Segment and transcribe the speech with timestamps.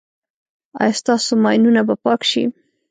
[0.81, 2.43] ایا ستاسو ماینونه به پاک شي؟